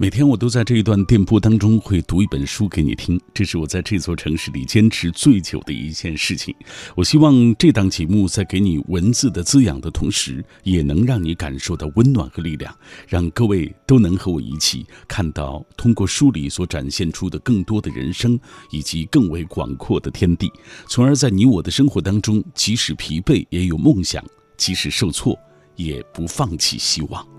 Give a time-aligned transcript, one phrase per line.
[0.00, 6.52] 每天我都在这一段电波当中会读一本书给你听，这是我在这座城市里坚持最久的一件事情。
[6.96, 12.76] 我希望这档节目在给你文字的滋养的同时，也能让你感受到温暖和力量，
[13.06, 18.36] 让各位都能和我一起看到通过书里所展现出的更多的人生
[18.72, 20.50] 以及更为广阔的天地，
[20.88, 24.24] 从而在你我的生活当中，即使疲惫也有梦想，
[24.56, 25.38] 即使受挫
[25.76, 27.33] 也不放弃希望。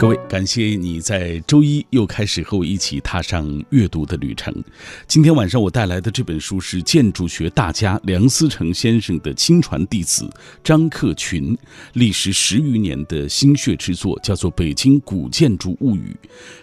[0.00, 4.50] 各位，感谢你在周一又开始和我一起踏上阅读的旅程。
[5.06, 10.26] 今天晚上我带来的这本书是建筑学大家梁思成先生的亲传弟子
[10.64, 11.54] 张克群
[11.92, 16.16] 历时十余年的心血之作，叫做《北京古建筑物语》。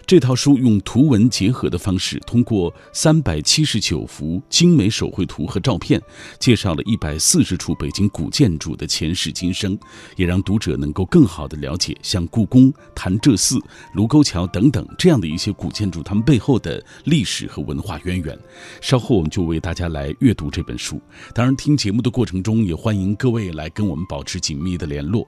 [0.04, 6.02] 这套书用图文结合的方式，通过三百七十九幅精美手绘图和照片，
[6.40, 9.78] 介绍了一百四十处北京古建筑的前世今生，
[10.16, 13.58] 也让读者能够更好的了解像故宫、潭柘寺、
[13.94, 18.38] 卢沟桥等等这样的一些古建筑，它们背后的历史和文化渊源。
[18.80, 21.00] 稍后我们就为大家来阅读这本书。
[21.34, 25.26] 当然，听节目的过程中，也欢迎各位来跟我们保持紧密的联络。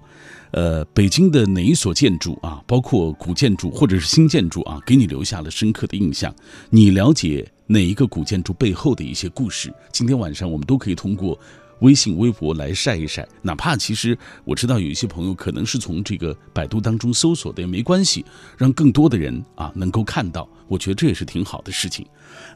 [0.52, 6.34] 呃，北京的哪一所建筑啊，包括古建筑或者是新建筑啊，给你留下了深刻的印象？
[6.70, 9.72] 你了解哪一个古建筑背后的一些故事？
[9.92, 11.39] 今天晚上我们都可以通过。
[11.81, 18.25] 微信、微博来晒一晒，哪怕其实我知道有一些朋友可能是从这个百度当中搜索的，也没关系，
[18.56, 22.06] 让更多的人啊能够看到，我觉得这也是挺好的事情。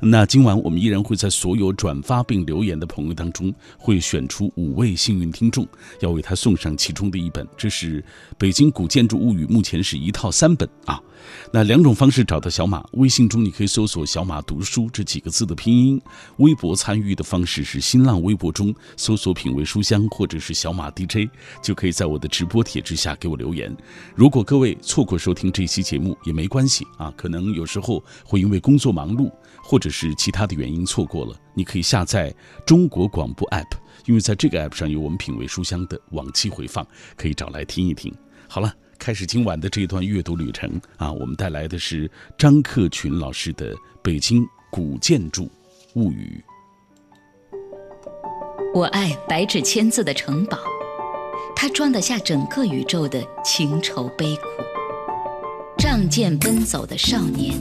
[0.01, 5.67] 那今晚我们依然会在所有转发并留言的朋友当中，会选出五位幸运听众，
[6.01, 7.47] 要为他送上其中的一本。
[7.57, 8.01] 这是
[8.37, 11.01] 《北京古建筑物语》，目前是一套三本啊。
[11.51, 15.99] 那两种方式找到小马，微信中你可以搜索“小马读书”这几个字的拼音；
[16.37, 21.31] 微博参与的方式是新浪微博中搜索“品味书香”或者是“小马 DJ”，
[21.63, 23.75] 就可以在我的直播帖之下给我留言。
[24.15, 29.33] 如果各位错过收听这期节目也没关系啊，可能有时候会因为工作忙碌
[29.65, 32.33] 或者是其他的原因错过了，你可以下载
[32.67, 33.73] 中国广播 app，
[34.05, 38.15] 因为在这个 app 上有我们品味书香的往期回放，可以找来听一听。
[38.47, 38.73] 好了。
[38.97, 45.51] 开始今晚的这一段阅读旅程啊，我们带来的是张克群老师的《北京古建筑
[45.97, 46.43] 物语》。
[48.73, 50.57] 我爱白纸千字的城堡，
[51.57, 54.43] 它装得下整个宇宙的情愁悲苦。
[55.77, 57.61] 仗剑奔走的少年，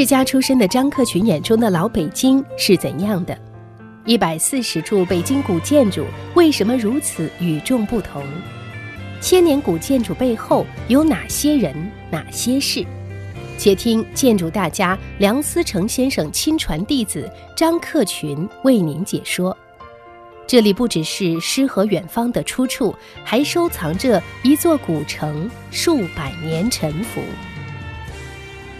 [0.00, 3.38] 世家出身的张克群眼中的老北京是怎样的？
[4.06, 8.24] 一百四十处北京古建筑为什么如此与众不同？
[9.20, 11.76] 千年古建筑背后有哪些人、
[12.10, 12.82] 哪些事？
[13.58, 19.54] 且听建筑大家梁思成先生亲传弟子张克群为您解说。
[20.46, 27.20] 这里不只是诗和远方的出处，还收藏着一座古城数百年沉浮。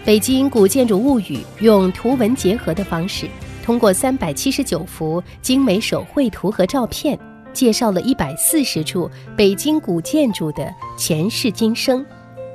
[0.03, 3.27] 北京古建筑物语用图文结合的方式，
[3.63, 7.19] 通过三百七十九幅精美手绘图和照片。
[7.53, 12.05] 介绍了一百四十处北京古建筑的前世今生，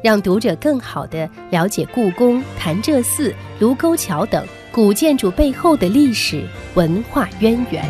[0.01, 7.83] 让读者更好地了解故宫、潭柘寺、卢沟桥等古建筑背后的历史文化渊源。《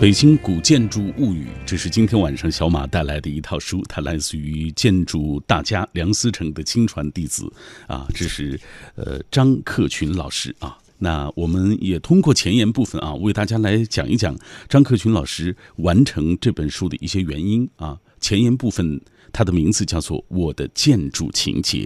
[0.00, 7.52] 北京古建筑物语》，这是今天晚上小马带来的一套书，它来自于建筑大家梁思成的亲传弟子
[7.86, 8.58] 啊，这是
[8.94, 10.78] 呃张克群老师啊。
[10.96, 14.34] 那我们也通过前言部分啊，为大家来讲一讲
[14.70, 17.98] 张克群老师完成这本书的一些原因啊。
[18.22, 18.98] 前言部分，
[19.30, 21.84] 它的名字叫做《我的建筑情节》。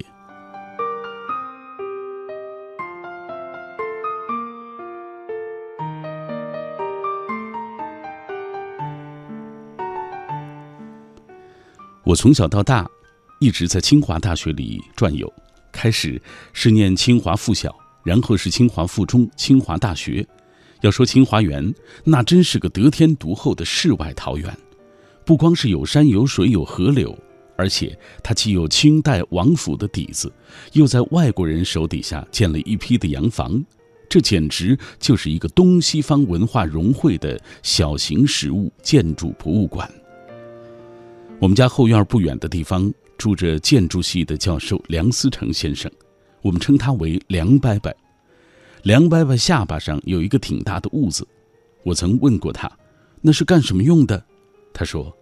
[12.15, 12.89] 我从小到大
[13.41, 15.29] 一直在清华大学里转悠，
[15.73, 16.23] 开始
[16.53, 17.75] 是念清华附小。
[18.05, 20.25] 然后是清华附中、清华大学。
[20.83, 21.75] 要说清华园，
[22.05, 24.57] 那真是个得天独厚的世外桃源。
[25.25, 27.19] 不光是有山有水有河流，
[27.57, 30.33] 而且它既有清代王府的底子，
[30.75, 33.61] 又在外国人手底下建了一批的洋房。
[34.09, 39.93] 这简直就是一个东西方文化融汇的小型实物建筑博物馆。
[41.41, 45.91] 我们家后院不远的地方住着建筑系的教授梁思成先生，
[46.41, 47.93] 我们称他为梁伯伯。
[48.83, 51.27] 梁伯伯下巴上有一个挺大的痦子，
[51.83, 52.71] 我曾问过他，
[53.21, 54.25] 那是干什么用的？
[54.73, 55.15] 他说：“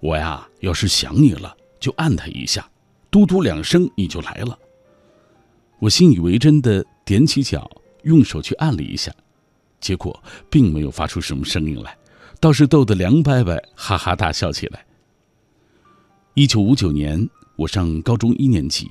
[0.00, 2.68] 我呀，要是想你了，就按他一下，
[3.10, 4.56] 嘟嘟两声你就来了。”
[5.80, 7.68] 我信以为真的踮起脚，
[8.02, 9.12] 用手去按了一下，
[9.80, 11.96] 结果并没有发出什么声音来，
[12.38, 14.84] 倒是逗得梁伯伯哈哈大笑起来。
[16.40, 18.90] 一九五九年，我上高中一年级，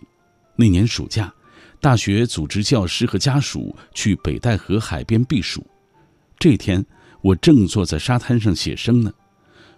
[0.56, 1.34] 那年暑假，
[1.81, 5.66] 大学组织教师和家属去北戴河海边避暑。
[6.38, 6.86] 这天，
[7.22, 9.12] 我正坐在沙滩上写生呢，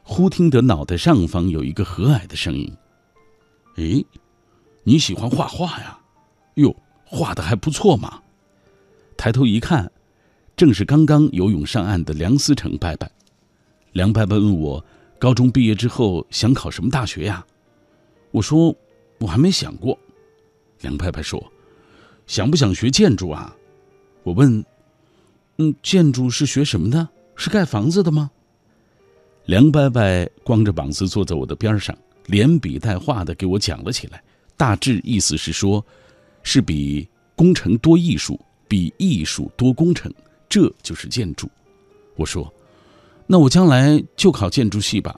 [0.03, 2.69] 忽听得脑袋上方有一个和蔼的声音
[3.79, 4.05] ：“诶，
[4.83, 5.97] 你喜欢画画呀？
[6.55, 6.75] 哟，
[7.05, 8.21] 画的还不错嘛。”
[9.15, 9.89] 抬头一看，
[10.57, 13.09] 正是刚刚游泳上岸的梁思成伯伯。
[13.93, 14.85] 梁伯伯问我
[15.17, 17.45] ：“高中毕业之后想考什么大学呀？”
[18.31, 18.75] 我说
[19.19, 19.97] ：“我还没想过。”
[20.81, 21.51] 梁伯伯说
[22.27, 23.55] ：“想不想学建筑啊？”
[24.23, 24.63] 我问
[25.57, 27.07] ：“嗯，建筑是学什么的？
[27.35, 28.31] 是盖房子的吗？”
[29.45, 30.01] 梁伯伯
[30.43, 31.97] 光着膀子坐在我的边上，
[32.27, 34.23] 连笔带画的给我讲了起来。
[34.55, 35.83] 大致意思是说，
[36.43, 40.13] 是比工程多艺术，比艺术多工程，
[40.47, 41.49] 这就是建筑。
[42.15, 42.53] 我说
[43.25, 45.15] ：“那我将来就考建筑系吧。”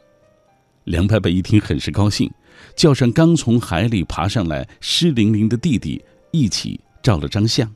[0.86, 2.32] 梁伯伯一听，很是高兴。
[2.76, 7.72] 叫上刚从海里爬上来湿淋淋的弟弟，一起照了张相。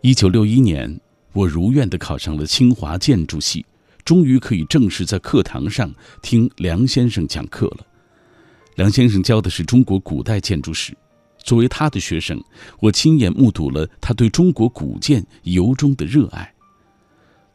[0.00, 1.00] 一九六一年，
[1.32, 3.64] 我如愿的考上了清华建筑系，
[4.04, 5.92] 终于可以正式在课堂上
[6.22, 7.86] 听梁先生讲课了。
[8.76, 10.96] 梁先生教的是中国古代建筑史，
[11.38, 12.42] 作为他的学生，
[12.78, 16.52] 我亲眼目睹了他对中国古建由衷的热爱。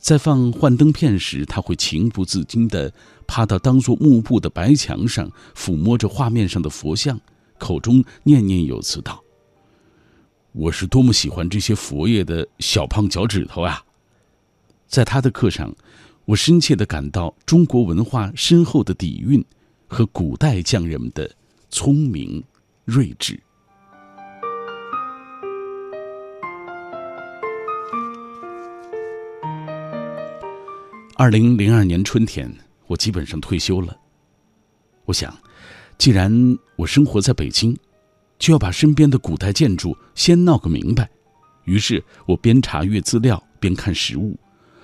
[0.01, 2.91] 在放幻灯片时，他会情不自禁地
[3.27, 7.21] 趴到当做幕布的白墙上，抚摸着画面上的佛像，
[7.59, 9.23] 口中念念有词道
[10.53, 13.85] ：“我是多么喜欢这些佛爷的小胖脚趾头啊！”
[14.89, 15.71] 在他的课上，
[16.25, 19.45] 我深切地感到中国文化深厚的底蕴
[19.85, 21.29] 和古代匠人们的
[21.69, 22.43] 聪明
[22.85, 23.39] 睿智。
[31.21, 32.51] 二零零二年春天，
[32.87, 33.95] 我基本上退休了。
[35.05, 35.31] 我想，
[35.95, 37.77] 既然我生活在北京，
[38.39, 41.07] 就要把身边的古代建筑先闹个明白。
[41.65, 44.35] 于是我边查阅资料边看实物。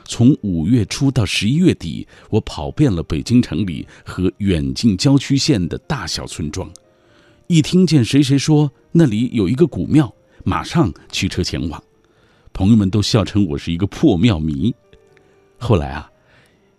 [0.05, 6.71] 从五月初到十一月底，我跑遍了北京城里和远近郊区县的大小村庄。
[7.47, 10.13] 一听见谁谁说那里有一个古庙，
[10.43, 11.83] 马上驱车前往。
[12.53, 14.71] 朋友们都笑称我是一个破庙迷。
[15.57, 16.07] 后来啊。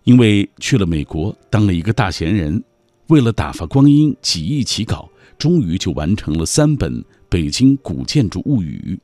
[0.09, 2.65] 因为去了美国当了一个大闲人，
[3.09, 5.07] 为了打发光阴，几易起稿，
[5.37, 6.91] 终于就完成了三本
[7.29, 8.99] 《北京古建筑物语》。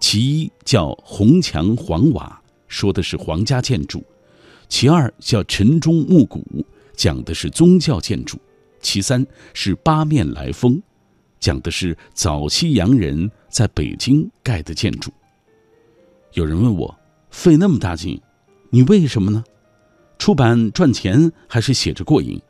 [0.00, 4.00] 其一叫《红墙黄瓦》，说的是皇家建筑；
[4.68, 6.44] 其二叫《晨钟暮鼓》，
[6.96, 8.36] 讲的是宗教建筑；
[8.80, 9.24] 其三
[9.54, 10.74] 是《八面来风》，
[11.38, 15.12] 讲的是早期洋人在北京盖的建筑。
[16.32, 16.92] 有人问我，
[17.30, 18.20] 费那么大劲，
[18.70, 19.44] 你为什么呢？
[20.18, 22.40] 出版赚钱还是写着过瘾？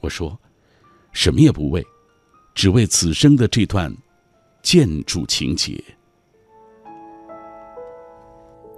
[0.00, 0.38] 我说，
[1.12, 1.84] 什么也不为，
[2.54, 3.94] 只为此生的这段
[4.62, 5.82] 建筑情节。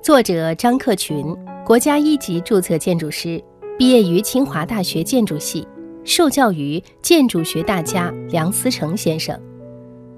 [0.02, 1.34] 作者张克群，
[1.64, 3.42] 国家一级注册建筑师，
[3.78, 5.66] 毕业于清华大学建筑系，
[6.04, 9.38] 受教于建筑学大家梁思成先生。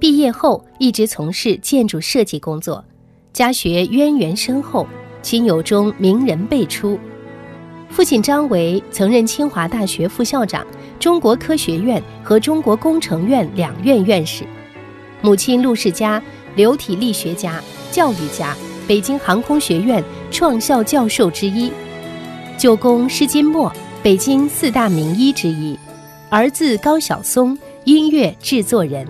[0.00, 2.84] 毕业后一直从事建筑设计工作，
[3.32, 4.86] 家学渊源深厚，
[5.22, 6.98] 亲友中名人辈出。
[7.88, 10.66] 父亲张维曾任清华大学副校长、
[11.00, 14.44] 中国科学院和中国工程院两院院士，
[15.22, 16.22] 母亲陆世佳，
[16.56, 18.54] 流体力学家、教育家，
[18.86, 21.72] 北京航空学院创校教授之一，
[22.58, 25.78] 舅公施金墨，北京四大名医之一，
[26.28, 29.06] 儿子高晓松，音乐制作人。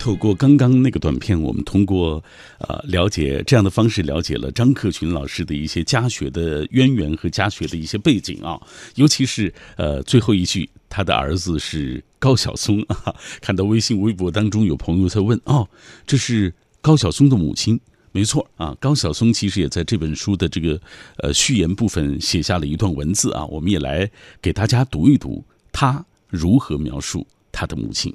[0.00, 2.24] 透过刚刚那个短片，我们通过
[2.58, 8.58] 呃了解这样的方式了解了张克群老师的一些家学的渊源和家学的一些背景啊，
[8.94, 13.14] 尤其是呃最后一句，他的儿子是高晓松啊。
[13.42, 15.68] 看到微信、微博当中有朋友在问哦，
[16.06, 17.78] 这是高晓松的母亲？
[18.10, 20.80] 没错啊，高晓松其实也在这本书的这个
[21.18, 28.10] 呃序言部分写下了一段文字啊，我们也来给大家读一读他如何描述他的母亲。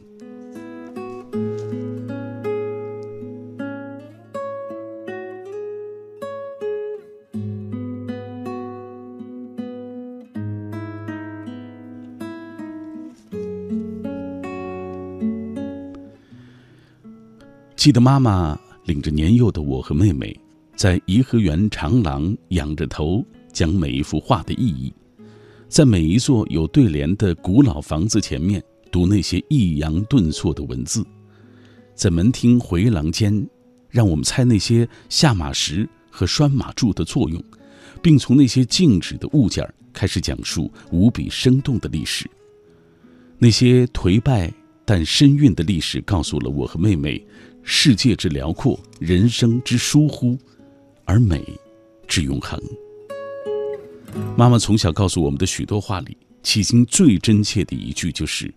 [17.86, 20.36] 记得妈妈领着年幼的我和妹妹，
[20.76, 23.24] 在颐和园长廊仰着头
[23.54, 24.92] 讲每一幅画的意义，
[25.70, 28.60] 在每一座有对联的古老房子前面
[28.92, 31.06] 读那些抑扬顿挫的文字，
[31.94, 33.48] 在门厅回廊间，
[33.92, 37.40] 让我们猜那些下马石和拴马柱的作用，
[38.02, 39.64] 并从那些静止的物件
[39.94, 42.28] 开始讲述无比生动的历史。
[43.38, 44.52] 那些颓败
[44.86, 47.24] 但深蕴的历史，告诉了我和妹妹。
[47.68, 50.38] 世界之辽阔，人生之疏忽，
[51.04, 51.44] 而美
[52.08, 52.62] 之永恒。
[54.38, 58.54] 妈妈从小告诉我们的许多话里，迄今最真切的一句就是：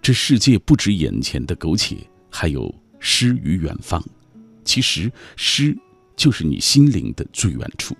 [0.00, 1.96] 这世界不止眼前的苟且，
[2.30, 4.00] 还有诗与远方。
[4.64, 5.76] 其实，诗
[6.16, 7.96] 就是你心灵的最远处。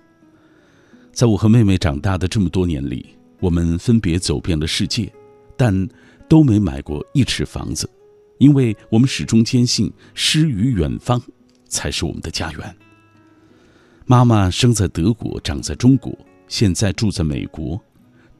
[1.12, 3.06] 在我和妹妹长大的这么多年里，
[3.40, 5.12] 我们分别走遍了世界，
[5.56, 5.88] 但
[6.28, 7.90] 都没买过一尺房子。
[8.42, 11.22] 因为我们始终坚信，诗与远方
[11.68, 12.76] 才是我们的家园。
[14.04, 16.12] 妈妈生在德国，长在中国，
[16.48, 17.80] 现在住在美国，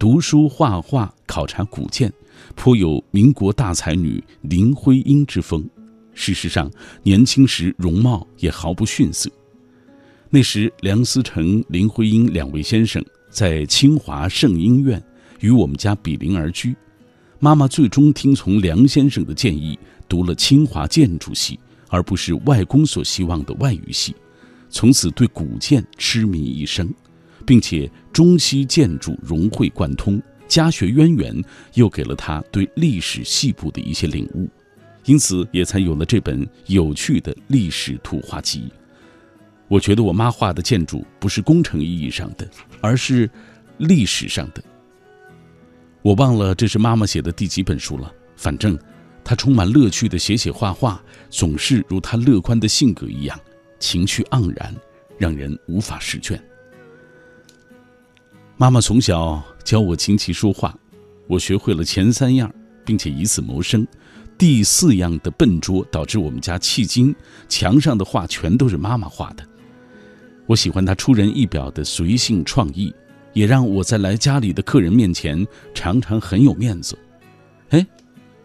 [0.01, 2.13] 读书、画画、考察古建，
[2.57, 5.65] 颇有民国大才女林徽因之风。
[6.13, 6.69] 事实上，
[7.05, 9.31] 年轻时容貌也毫不逊色。
[10.31, 15.01] 那时，梁思成、林徽因两位先生在清华圣婴院
[15.39, 16.75] 与我们家比邻而居。
[17.39, 19.79] 妈妈最终听从梁先生的建议。
[20.13, 24.15] 读了清华建筑系，而不是外公所希望的外语系，
[24.69, 26.93] 从此对古建痴迷一生，
[27.47, 31.43] 并且中西建筑融会贯通，家学渊源
[31.73, 34.47] 又给了他对历史细部的一些领悟，
[35.07, 38.71] 因此也才有了这本有趣的历史图画集。
[39.67, 42.47] 我觉得我妈画的建筑不是工程意义上的，
[42.83, 43.31] 而是
[43.79, 44.63] 历史上的。
[46.03, 48.79] 我忘了这是妈妈写的第几本书了，反正。
[49.25, 53.39] 他充满乐趣的写写画画，总是如他乐观的性格一样，
[53.79, 54.75] 情趣盎然，
[55.19, 56.43] 让人无法释卷。
[58.57, 60.77] 妈妈从小教我琴棋书画，
[61.27, 62.53] 我学会了前三样，
[62.85, 63.87] 并且以此谋生。
[64.39, 67.15] 第四样的笨拙导致我们家迄今
[67.49, 69.47] 墙上的画全都是妈妈画的。
[70.47, 72.93] 我喜欢她出人意表的随性创意，
[73.35, 76.99] 也让我在来家里的客人面前常常很有面子。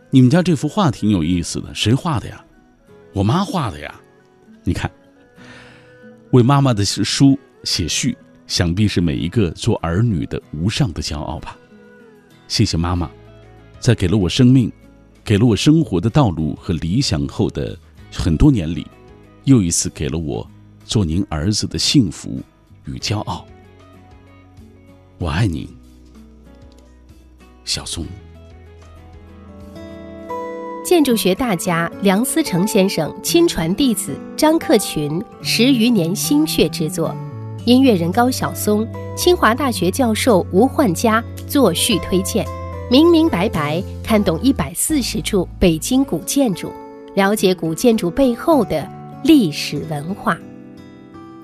[0.09, 2.43] 你们家这幅画挺有意思的，谁画的呀？
[3.13, 3.93] 我妈画的呀。
[4.63, 4.89] 你看，
[6.31, 11.57] 为妈妈的书写序，想必是每一个做儿女的无上的骄傲吧。
[12.47, 13.09] 谢谢妈妈，
[13.79, 14.71] 在给了我生命、
[15.23, 17.77] 给了我生活的道路和理想后的
[18.11, 18.87] 很多年里，
[19.43, 20.49] 又一次给了我
[20.85, 22.41] 做您儿子的幸福
[22.85, 23.45] 与骄傲。
[25.17, 25.67] 我爱您，
[27.65, 28.05] 小松。
[30.87, 37.13] 建筑学大家梁思成先生亲传弟子张克群十余年心血之作，
[37.65, 42.45] 音乐人高晓松、清华大学教授吴焕佳作序推荐，
[42.89, 46.71] 明明白白看懂一百四十处北京古建筑，
[47.15, 48.89] 了解古建筑背后的
[49.25, 50.37] 历史文化。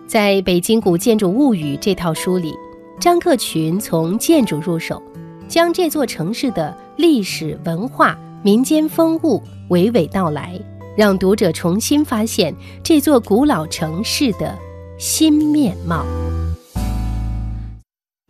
[0.08, 2.54] 在《北京古建筑物语》这套书里，
[2.98, 5.04] 张克群从建筑入手，
[5.50, 8.18] 将这座城市的历史文化。
[8.44, 10.60] 民间风物娓娓道来，
[10.98, 14.60] 让读者重新发现这座古老城市的
[15.00, 16.06] 新面貌。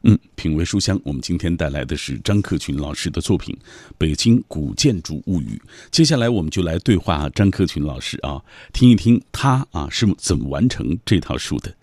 [0.04, 3.56] 嗯，品味书香，我们今天带来的是张克群老师的作品
[3.98, 5.60] 《北京古建筑物语》。
[5.90, 8.40] 接下来，我们就来对话张克群老师啊，
[8.72, 11.74] 听一听他啊是怎么完成这套书的。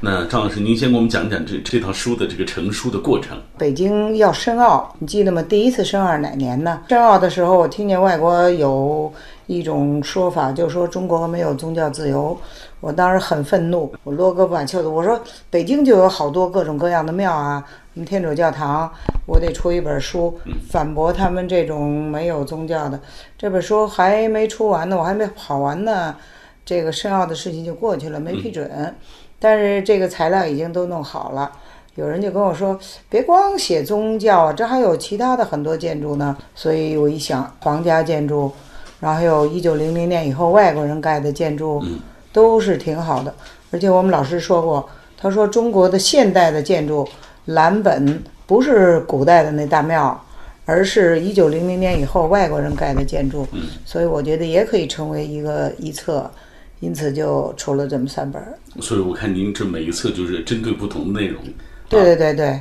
[0.00, 3.36] 来，那张老师，您先给我们讲讲这这套书的这个成书的过程。
[3.56, 5.42] 北京要申奥，你记得吗？
[5.42, 6.82] 第一次申奥是哪年呢？
[6.88, 9.12] 申奥的时候，我听见外国有
[9.46, 12.38] 一种说法，就说中国没有宗教自由。
[12.80, 18.88] 我当时很愤怒，我锣胳膊挽袖子，我说北京就有好多各种各样的庙啊，什么天主教堂，
[19.26, 20.38] 我得出一本书
[20.70, 23.00] 反驳他们这种没有宗教的。
[23.36, 26.14] 这本书还没出完呢，我还没跑完呢，
[26.64, 28.94] 这个申奥的事情就过去了，没批准。
[29.40, 31.52] 但是这个材料已经都弄好了，
[31.94, 32.78] 有人就跟我说，
[33.08, 36.36] 别光写宗教啊，这还有其他的很多建筑呢。
[36.54, 38.50] 所以我一想，皇家建筑，
[38.98, 41.80] 然后还有一九零零年以后外国人盖的建筑，
[42.32, 43.32] 都是挺好的。
[43.70, 47.06] 而且我们老师说过，他说中国的现代的建筑
[47.44, 50.20] 蓝本不是古代的那大庙，
[50.64, 53.46] 而是一九零零年以后外国人盖的建筑。
[53.84, 56.28] 所以我觉得也可以成为一个一册。
[56.80, 58.58] 因此就出了这么三本儿。
[58.80, 61.42] 所以我看您这每一册就是针对不同的内容。
[61.88, 62.60] 对对对对，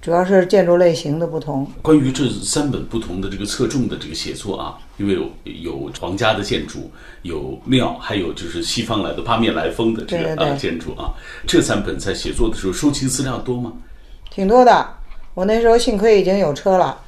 [0.00, 1.66] 主要是建筑类型的不同。
[1.82, 6.90] 关于这三本不同的这个侧重的这个写作啊，因为有有皇家的建筑，
[7.22, 11.12] 有庙，还有就是西方来的八面来风的这个啊建筑啊。
[11.46, 13.72] 这三本在写作的时候收集资料多吗？
[14.30, 14.86] 挺多的。
[15.34, 17.00] 我那时候幸亏已经有车了，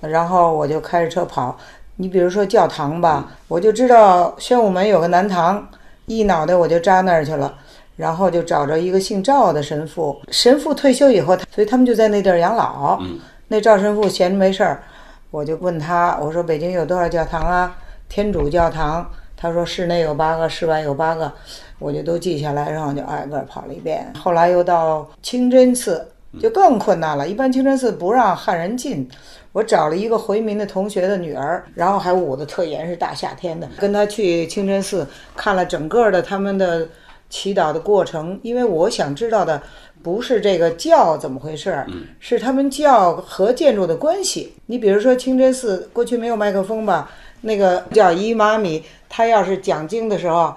[0.00, 1.56] 然后我就开着车跑。
[1.96, 5.64] 你比如说教堂吧，我就知道宣武门有个南堂。
[6.06, 7.54] 一脑袋我就扎那儿去了，
[7.96, 10.20] 然后就找着一个姓赵的神父。
[10.30, 13.00] 神父退休以后，所以他们就在那地儿养老。
[13.48, 14.82] 那赵神父闲着没事儿，
[15.30, 17.76] 我就问他，我说北京有多少教堂啊？
[18.08, 21.32] 天主教堂，他说室内有八个，室外有八个，
[21.78, 24.12] 我就都记下来，然后就挨个跑了一遍。
[24.18, 26.06] 后来又到清真寺，
[26.40, 29.08] 就更困难了，一般清真寺不让汉人进。
[29.52, 36.88] 我找了一个回民的同学的女儿，然后还捂得特严，是大夏天的，跟她去清真寺看了整个的他们的
[37.30, 38.38] 祈祷的过程。
[38.42, 39.62] 因为我想知道的
[40.02, 41.84] 不是这个教怎么回事，
[42.18, 44.54] 是他们教和建筑的关系。
[44.66, 47.08] 你比如说清真寺过去没有麦克风吧？
[47.42, 50.52] 那个叫伊玛米，他要是讲经的时候。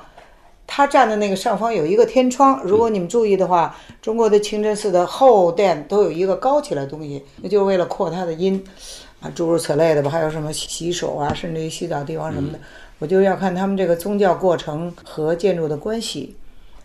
[0.69, 8.61] 他站的那个上方有一个天窗，如果你们注意的话，中国的清真寺的后殿都有一个高起来的东西，那就是为了扩它的音，
[9.21, 10.09] 啊，诸如此类的吧。
[10.11, 12.59] 还有什么洗手啊，甚至于洗澡地方什么的，
[12.99, 16.35] 我就要看他们这个宗教过程和建筑的关系，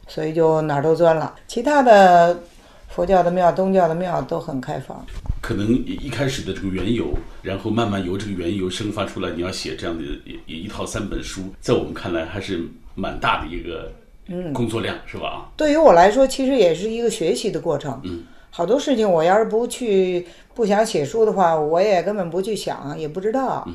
[0.06, 1.34] 所以就哪儿都钻了。
[1.48, 2.40] 其他的
[2.88, 5.04] 佛教的庙、东教的庙都很开放。
[5.40, 7.12] 可能一开始的这个缘由，
[7.42, 10.04] 然后慢慢由这个缘由生发出来，你要写这样的
[10.46, 12.64] 一一套三本书，在我们看来还是。
[12.94, 13.92] 蛮大的一个
[14.52, 15.50] 工作量是吧？
[15.56, 18.00] 对于我来说，其实也是一个学习的过程。
[18.04, 23.64] 嗯，好多事情我要是不去不想写书的话，我也根本不去想，也不知道。
[23.66, 23.74] 嗯，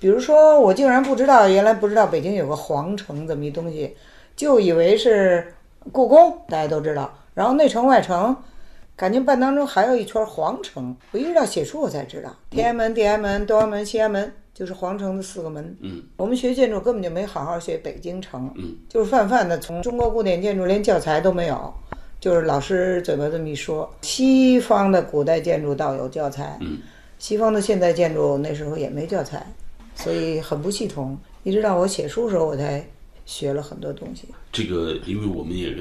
[0.00, 3.96] 比如说我竟然不知道，原来不知道北京有个皇城这么一东西，
[4.36, 5.54] 就以为是
[5.90, 7.12] 故宫，大家都知道。
[7.34, 8.36] 然后内城外城，
[8.96, 10.96] 感情半当中还有一圈皇城。
[11.12, 14.32] 我一直到写书我才知道，天安门、地安门、东安门、西安门。
[14.58, 15.76] 就是皇城的四个门。
[15.80, 18.52] 嗯，我们学建筑根本就没好好学北京城。
[18.56, 21.72] 嗯，就是泛泛的从中国古典建筑连教材都没有，
[22.18, 23.88] 就是老师嘴巴这么一说。
[24.02, 26.58] 西方的古代建筑倒有教材。
[26.60, 26.78] 嗯，
[27.20, 29.46] 西方的现代建筑那时候也没教材，
[29.94, 31.16] 所以很不系统。
[31.44, 32.84] 一直到我写书时候，我才
[33.26, 34.24] 学了很多东西。
[34.50, 35.72] 这个，因为我们也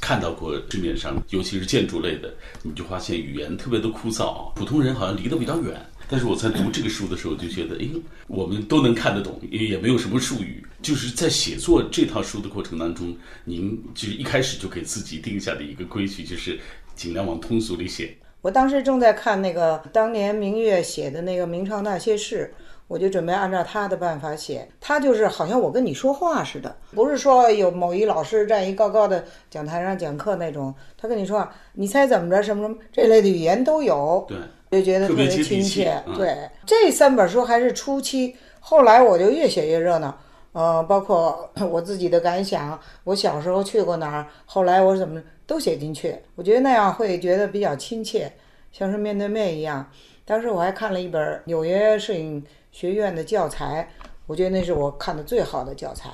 [0.00, 2.32] 看到过市面上，尤其是建筑类的，
[2.62, 5.78] 你就发现语言特别的枯燥，普通人好像离得比较远。
[6.08, 7.88] 但是我在读这个书的时候，就觉得，哎，
[8.26, 10.64] 我们都能看得懂，也也没有什么术语。
[10.82, 16.60] 就是在写作这套书的过程当中，您就是一开始就给自己定下的一个规矩，就是
[16.94, 18.14] 尽量往通俗里写。
[18.42, 22.52] 我当时正在看那个当年明月写的那个《明朝那些事》，
[22.86, 24.68] 我就准备按照他的办法写。
[24.78, 30.74] 他就是好像我跟你说话似的，不是说有某一老师站一高高的讲台上讲课那种。
[30.98, 32.42] 他跟你说话，你猜怎么着？
[32.42, 34.22] 什么什么这类的语言都有。
[34.28, 34.36] 对。
[34.70, 40.18] 就觉得特别亲切，对这三本书还是初期，后来我就越写越热闹，
[40.52, 48.32] 呃，包括 我自己的感想，我小时候去过哪儿，后来我怎么都写进去，我觉得那样会觉得比较亲切，
[48.72, 49.88] 像是面对面一样。
[50.24, 53.88] 当时我还看了一本纽约摄影学院的教材，
[54.26, 56.08] 我觉得那是我看的最好的教材。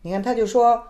[0.00, 0.82] 你看，他就说，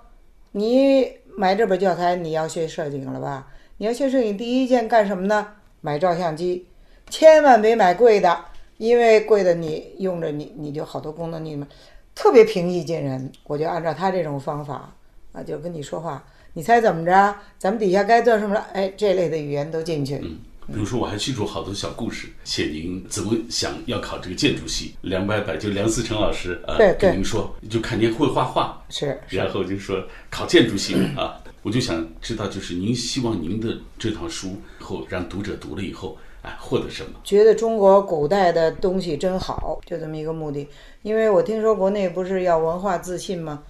[0.52, 3.48] 你买这本教材，你要学摄影了吧？
[3.76, 5.48] 你要学摄影，第一件干什么呢？
[5.80, 6.68] 买照相机。
[7.12, 8.42] 千万别买贵的，
[8.79, 11.68] 因为贵的你用着你你就好多功能你们
[12.14, 13.31] 特别平易近人。
[13.44, 14.90] 我就按照他这种方法
[15.33, 16.25] 啊，就跟你说话。
[16.55, 17.37] 你猜怎么着？
[17.59, 18.66] 咱们底下该做什么了？
[18.72, 20.20] 哎，这类的语言都进去。
[20.22, 24.94] 嗯，比如说我还记住好多小故事，写您怎么想要考这个建筑系。
[25.03, 31.38] 梁伯伯就梁思成老师啊，跟您说，就看您会画画，是，然后就说考建筑系啊。
[31.61, 37.11] 我就想知道，就是您希望您的这套书后让读者读了以后，哎，获得什么？
[37.22, 40.68] 觉得中国古代的东西真好，就这么一个目的。
[41.02, 43.62] 因为我听说国内不是要文化自信吗？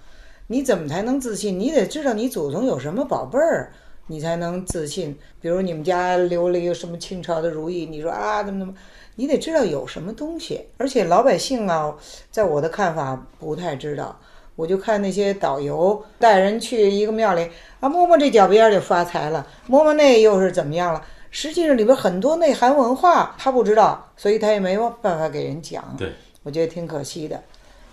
[0.47, 1.59] 你怎么才能自信？
[1.59, 3.71] 你得知道你祖宗有什么宝贝儿，
[4.07, 5.17] 你才能自信。
[5.39, 8.73] 比如你们家留了一个什么清朝的如意，你说啊怎么怎么，
[9.15, 10.67] 你得知道有什么东西。
[10.77, 11.95] 而且老百姓啊，
[12.31, 14.19] 在我的看法不太知道。
[14.55, 21.03] 我就看那些导游带人去一个庙里啊，摸摸这脚边就发财了，摸摸那又是怎么样了？
[21.33, 25.83] 实际上里边很多内涵文化他不知道，所以他也没有办法给人讲。
[25.97, 27.41] 对，我觉得挺可惜的。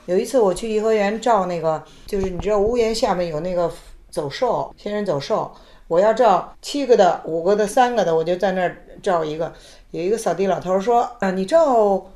[0.04, 3.72] 有一次我去颐和园照那个，就是你知道屋檐下面有那个
[4.10, 5.50] 走兽，仙人走兽，
[5.88, 9.50] 我要照七个的、五个的、三个的，我就在那儿照一个。
[9.90, 12.06] 有一个扫地老头说：“啊，你照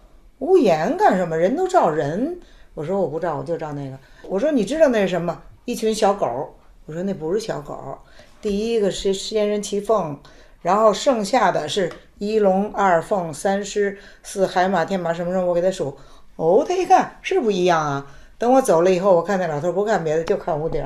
[0.41, 1.39] 屋檐干什么？
[1.39, 2.39] 人都照人。”
[2.75, 5.43] 我说：“我不照，我就照那个。”我说：“你知道那是什么？
[5.65, 6.55] 一群小狗。”
[6.87, 7.97] 我说：“那不是小狗，
[8.43, 10.21] 第一个是仙人骑凤，
[10.65, 15.95] 然后剩下的是一龙二凤三狮四海马天马什么什么，我给他数。
[16.37, 18.07] 哦，他一看是不一样啊。
[18.39, 20.83] 等我走了以后，我看那老头不看别的，就看屋顶，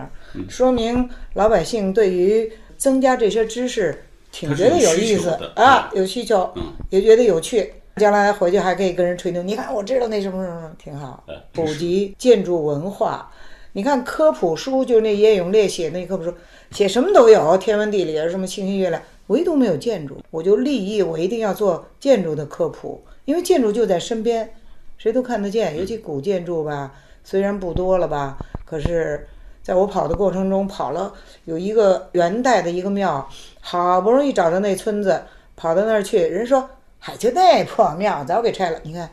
[0.49, 6.53] 说明老百姓对于增加这些知识挺觉得有意思啊，有需求，
[6.91, 7.73] 也觉得有趣。
[7.97, 9.43] 将来回去还可以跟人吹牛。
[9.45, 13.31] 你看，我知道那什么什么挺好，普及建筑文化。
[13.73, 16.35] 你看科普书，就那叶永烈写那科普书，
[16.73, 20.19] 写什么都有，天文地理什么星星月亮，唯独没有建筑。
[20.31, 24.53] 我就立意，我一定要做建筑的科普，因为建筑就在身边，
[24.99, 25.79] 谁都看得见。
[25.79, 26.93] 尤其古建筑吧，
[27.25, 28.37] 虽然不多了吧，
[28.67, 29.27] 可是
[29.63, 31.13] 在我跑的过程中，跑了
[31.47, 33.29] 有一个元代的一个庙，
[33.61, 35.23] 好不容易找到那村子，
[35.57, 36.69] 跑到那儿去，人说。
[37.01, 38.81] 嗨，就那破庙，早给拆了。
[38.83, 39.09] 你看，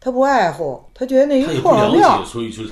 [0.00, 2.20] 他不爱护，他觉得那一破庙，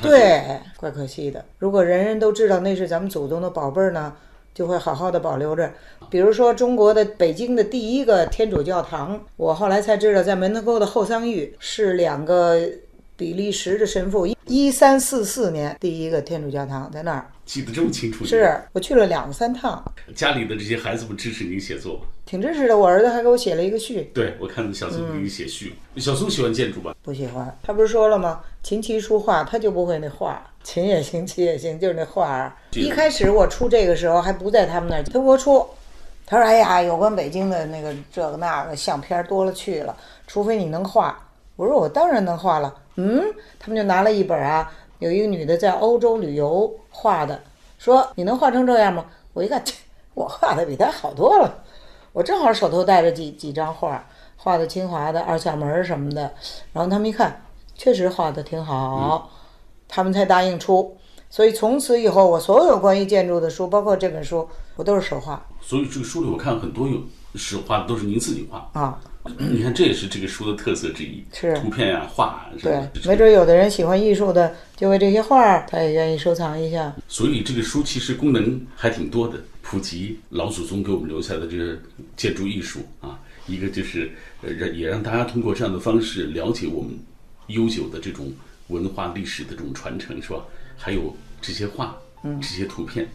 [0.02, 1.44] 对，怪可惜的。
[1.60, 4.12] 如果人人都知道那是咱们祖宗的宝贝儿呢，
[4.52, 5.70] 就会好好的保留着。
[6.10, 12.60] 比如说，中国的北京的第一个天主教堂，我后来才知道，在门头沟的后桑峪是两个
[13.16, 17.26] 比利时的神父，一三四四年第一个天主教堂在那儿。
[17.44, 18.24] 记得这么清楚？
[18.24, 19.82] 是我去了两三趟。
[20.14, 22.00] 家里的这些孩子们支持您写作。
[22.24, 24.10] 挺支持的，我儿子还给我写了一个序。
[24.12, 25.74] 对，我看小松给你写序。
[25.96, 26.92] 小松喜欢建筑吧？
[27.02, 28.40] 不喜欢，他不是说了吗？
[28.64, 30.44] 琴棋书画，他就不会那画。
[30.64, 32.52] 琴也行，棋也行，就是那画儿。
[32.72, 35.64] 一开始我出这个时候还不在他们那儿，他给我出。
[36.26, 41.16] 他说：“哎呀，有关北京的那个这个那个相片多了去了，除非你能画。”
[41.54, 43.22] 我说：“我当然能画了。”嗯，
[43.60, 47.40] 他们就拿了一本啊，有一个女的在欧洲旅游画的，
[47.78, 49.62] 说：“你能画成这样吗？”我一看，
[50.14, 51.62] 我画的比他好多了。
[52.12, 54.04] 我正好手头带着几几张画，
[54.36, 56.22] 画的清华的二校门什么的，
[56.72, 57.40] 然后他们一看，
[57.74, 59.30] 确实画的挺好，
[59.86, 60.96] 他们才答应出。
[61.28, 65.44] 所以从此以后，我所有关于建筑的书，包括这本书，我都是手画。
[65.66, 68.96] 所以这个书里我看很多有是画的都是您自己画啊。
[69.36, 72.26] 你看这也是这个书的特色之一，是图片呀画。
[72.26, 76.94] 啊对，没准有的人喜欢艺术的，就为这些画，他也愿意收藏一下。
[77.08, 79.40] 所以这个书其实功能还挺多的。
[79.68, 81.76] 普及老祖宗给我们留下的这个
[82.16, 84.08] 建筑艺术啊，一个就是
[84.42, 86.96] 呃让也让大家通过这样的方式了解我们
[87.48, 88.32] 悠久的这种
[88.68, 90.44] 文化历史的这种传承，是吧？
[90.76, 93.08] 还有这些画，嗯，这些图片。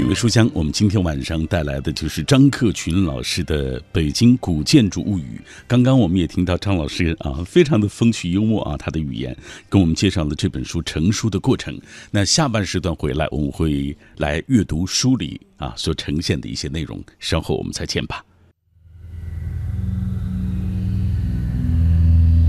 [0.00, 5.38] 品味书香，我们今天晚上带来的就是张克群老师的《北京古建筑物语》。
[5.68, 9.36] 刚刚我们也听到张老师啊，非常的风趣幽默啊，他的语言
[9.68, 11.78] 跟我们介绍了这本书成书的过程。
[12.10, 16.98] 那下半时段回来，我们会来阅读书里啊所呈现的一些内容。
[17.18, 18.24] 稍后我们再见吧。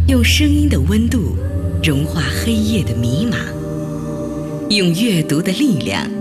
[0.08, 1.36] 用声音的温度
[1.84, 3.36] 融化黑夜的迷茫，
[4.70, 6.21] 用阅读的力量。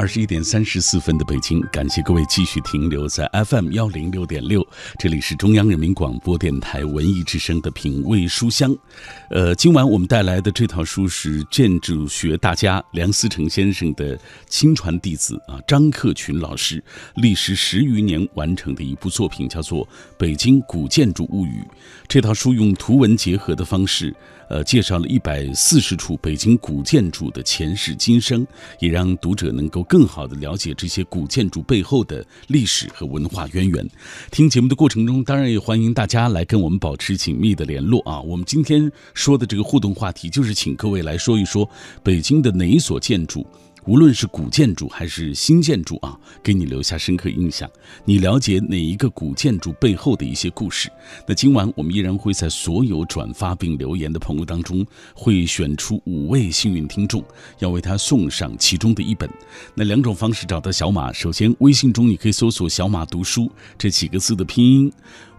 [0.00, 4.66] 二十一点三十四分的北京，感谢各位继续停留在 FM 幺零六点六，
[4.98, 8.74] 这里是中央人民广播电台文艺之声的品味书香。
[9.28, 16.82] 呃，今晚我们带来的这套书是建筑学大家梁思成先生的亲传弟子啊张克群老师
[17.16, 19.84] 历时十余年完成的一部作品，叫做
[20.16, 21.60] 《北京古建筑物语》。
[22.08, 24.16] 这套书用图文结合的方式。
[24.50, 28.44] 呃，介绍了一百四十处北京古建筑的前世今生，
[28.80, 33.88] 也让读者能够更好的了解这些古建筑背后的历史和文化渊源。
[34.32, 38.20] 听节目的过程中，当然也欢迎大家来跟我们保持紧密的联络啊。
[38.20, 41.70] 我们今天说的这个互动话题，就是请各位来说一说
[42.02, 43.46] 北京的哪一所建筑。
[43.86, 47.68] 无论是古建筑还是新建筑啊，给你留下深刻印象。
[48.04, 50.90] 你了解哪一个古建筑背后的一些故事？
[51.26, 57.24] 那今晚我们依然会在所有转发并留言的朋友当中，会选出五位幸运听众，
[57.58, 59.28] 要为他送上其中的一本。
[59.74, 64.90] 那两种方式找到小马：首先，微信中你可以搜索“小马读书”这几个字的拼音；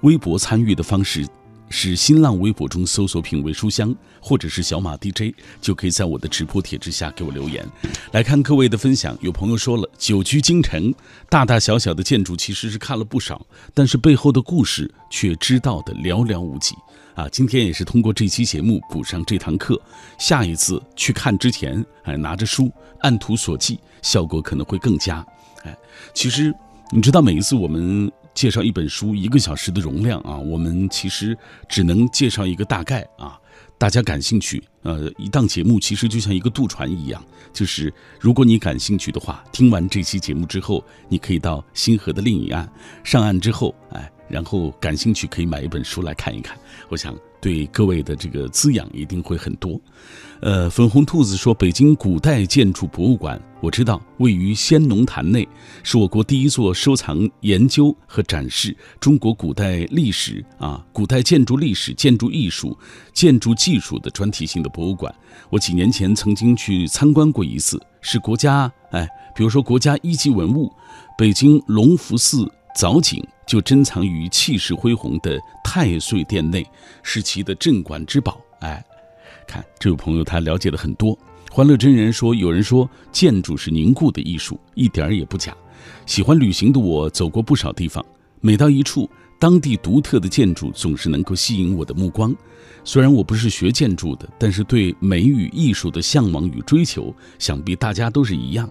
[0.01, 1.27] 微博参与的方式。
[1.71, 7.65] 是新浪微博中搜索“品味书香”或者是小马 DJ，就可以在我的直播帖之下给我留言。
[8.11, 10.93] 来看各位的分享，有朋友说了，久居京城，
[11.29, 16.75] 大大小小的建筑其实是看了不少，但是背后的故事却知道的寥寥无几。
[17.15, 19.81] 啊，今天也是通过这期节目补上这堂课，
[20.19, 25.25] 下一次去看之前，哎，拿着书按图索骥，效果可能会更佳。
[25.63, 25.75] 哎，
[26.13, 26.53] 其实
[26.91, 28.11] 你知道，每一次我们。
[28.33, 33.37] 介绍一本书，一个小时的容量啊，我们其实只能介绍一个大概啊。
[33.77, 42.71] 大家感兴趣，呃，一档节目其实就像一个渡船一样，就是如果你感兴趣的话，听完这期节目之后，你可以到星河的另一岸，
[43.03, 46.57] 上岸之后，哎，然后感兴趣可以买一本书来看一看。
[46.89, 49.79] 我想对各位的这个滋养一定会很多。
[50.41, 55.47] 呃，粉红兔子说，北京古代建筑博物馆，我知道位于先农坛内，
[55.83, 62.75] 是我国第一座收藏、研究和展示中国古代历史啊、古代建筑历史、建筑艺术、
[63.13, 65.13] 建筑技术的专题性的博物馆。
[65.51, 70.71] 我几年前曾经去参观过一次，是国家哎，比如说国家一级文物，
[71.15, 76.65] 北京隆福寺藻井就珍藏于气势恢宏的太岁殿内，
[77.03, 78.83] 是其的镇馆之宝，哎。
[79.47, 81.17] 看这位朋友，他了解的很多。
[81.49, 85.53] 欢乐真人说：“有人说建筑是凝固的艺术，一点儿也不假。
[86.05, 88.05] 喜欢旅行的我，走过不少地方，
[88.39, 92.33] 每到一处，当地独特的建筑总是能够吸引我的目光。
[92.85, 98.69] 虽然我不是学建筑的，但是对美与艺术的向往与追求，想必大家都是一样。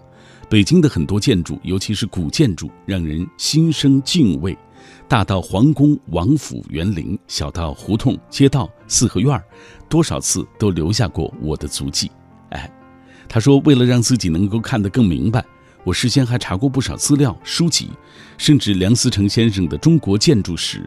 [0.49, 4.57] 北京的很多建筑，尤其是古建筑，让人心生敬畏。”
[5.07, 9.43] 大到皇宫、王府、园林，小到胡同、街道、四合院儿，
[9.89, 12.09] 多少次都留下过我的足迹。
[12.49, 12.71] 哎，
[13.27, 15.43] 他说，为了让自己能够看得更明白，
[15.83, 17.89] 我事先还查过不少资料、书籍，
[18.37, 20.79] 甚至梁思成先生的《中国建筑史》，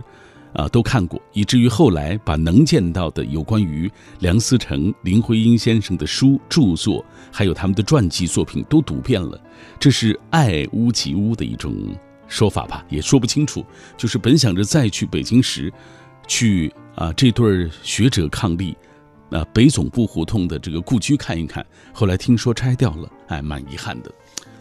[0.55, 3.91] 啊，都看过，以至于后来把能见到的有关于
[4.21, 9.39] 梁思成、林徽因先生的书、著作，还有他们的传记作品都读遍了。
[9.79, 11.75] 这是爱屋及乌的一种。
[12.27, 13.65] 说法吧，也说不清楚。
[13.99, 15.71] 就是本想着再去北京时，
[16.27, 18.75] 去啊这对学者伉俪，
[19.31, 21.65] 啊北总部胡同的这个故居看一看。
[21.93, 24.11] 后来听说拆掉了，哎，蛮遗憾的，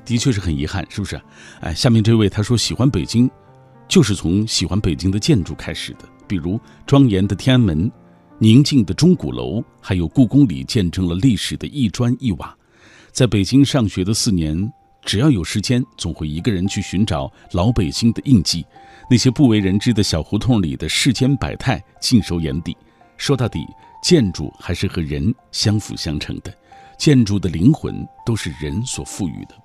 [0.06, 1.20] 的确是很遗憾，是不是？
[1.62, 3.32] 哎，下面这位他说喜欢北京，
[3.94, 7.92] 就是从喜欢北京的建筑开始的，比如庄严的天安门、
[8.40, 12.58] 宁静的钟鼓楼，还有故宫里见证了历史的一砖一瓦。
[13.12, 14.74] 在北京上学的四年。
[15.06, 18.66] 只要有时间，总会一个人去寻找老北京的印记，
[19.12, 22.76] 那些不为人知的小胡同里的世间百态，尽收眼底。
[23.18, 23.60] 说到底，
[24.02, 26.52] 建筑还是和人相辅相成的，
[26.98, 27.94] 建筑的灵魂
[28.26, 29.56] 都是人所赋予的。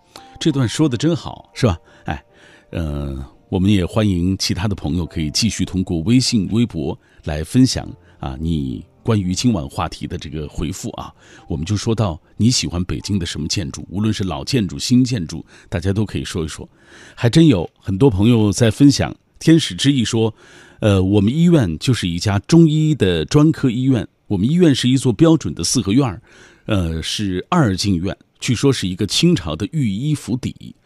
[0.41, 1.79] 这段说的真好，是吧？
[2.07, 2.25] 哎，
[2.73, 8.85] 呃，我们也欢迎其他的朋友可以继续通过微信、微博来分享啊，你。
[9.01, 11.11] 关于今晚话题的这个回复啊，
[11.49, 13.83] 我们就说到你喜欢北京的什么建筑？
[13.89, 16.69] 无论是老建筑、新建筑，大家都可以说一说。
[17.15, 19.17] 还真有很多朋友在分享。
[19.39, 20.35] 天使之翼说
[20.81, 24.07] ：“呃，我们医院就是一家中医的专科医院。
[24.27, 26.21] 我们医院是一座标准的四合院儿，
[26.67, 28.15] 呃，是二进院。
[28.39, 30.77] 据说是一个清朝的御医府邸。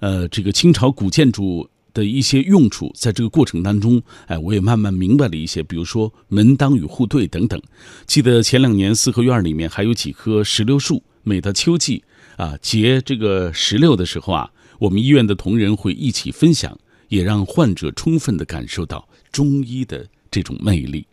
[0.00, 7.60] 呃，这个清朝古建筑。”的一些用处，在这个过程当中，哎，我也慢慢明白了一些，比如说门当与户对等等。
[8.06, 12.04] 记得前两年四合院里面还有几棵石榴树，每到秋季
[12.36, 21.04] 啊结这个石榴的时候啊，我们医院的同仁会一起分享，也让患者充分的感受到中医的这种魅力。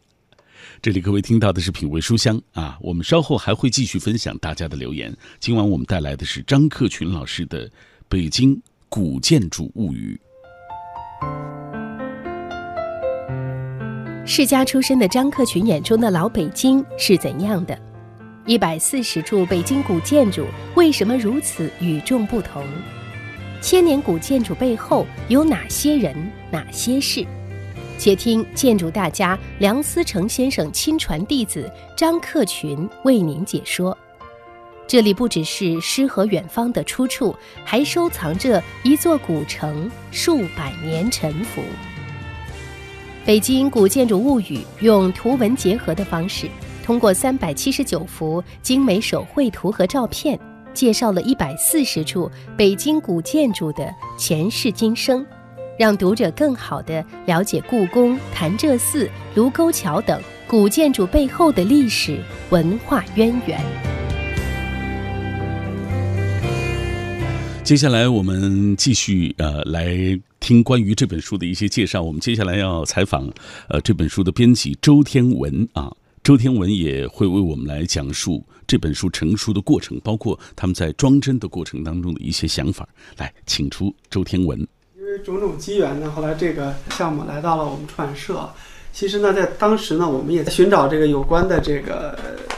[0.80, 5.12] 这里各位听到的是品味书香啊，我们稍后还会继续分享大家的留言。
[5.39, 7.67] 今晚我们带来的是张克群老师的
[8.08, 10.19] 《北京古建筑物语》。
[14.26, 17.78] 世家出身的张克群眼中的老北京是怎样的？
[18.45, 20.45] 一百四十处北京古建筑
[20.76, 22.63] 为什么如此与众不同？
[23.62, 26.15] 千年古建筑背后有哪些人、
[26.50, 27.26] 哪些事？
[27.97, 33.97] 且听建筑大家梁思成先生亲传弟子张克群为您解说。
[34.88, 41.62] 这里不只是诗和远方的出处，还收藏着一座古城数百年沉浮。
[43.26, 46.47] 北京古建筑物语用图文结合的方式，
[46.86, 50.39] 通过三百七十九幅精美手绘图和照片，
[50.73, 55.26] 介绍了一百四十处北京古建筑的前世今生，
[55.78, 62.17] 让读者更好地了解故宫、潭柘寺、卢沟桥等古建筑背后的历史
[62.52, 63.60] 文化渊源。
[67.67, 72.01] 接下来我们继续呃来听关于这本书的一些介绍。
[72.01, 73.30] 我们接下来要采访
[73.67, 75.91] 呃这本书的编辑周天文啊，
[76.23, 82.88] 周天文也会为我们来讲述这本书成书的过程，包括他们在装帧的过程当中的一些想法。
[83.17, 84.58] 来，请出周天文。
[84.97, 88.49] 因为种种机缘呢，后来这个项目来到了我们出版社。
[88.93, 92.17] 其实呢，在当时呢，我们也在寻找这个有关的这个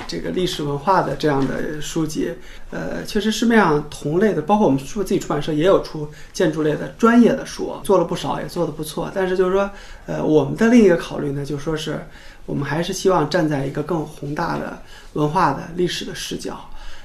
[0.09, 2.33] 这个历史文化的这样的书籍。
[2.71, 9.11] 呃，确实市面上同类的，包括我们出自己出版社也有出建筑类的专业的书，做了不少，也做得不错。
[9.13, 9.69] 但是就是说，
[10.07, 12.07] 呃，我们的另一个考虑呢，就说是
[12.47, 14.81] 我们还是希望站在一个更宏大的
[15.13, 16.59] 文化的历史的视角